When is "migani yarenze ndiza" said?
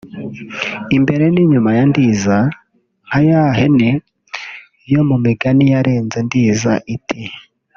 5.25-6.73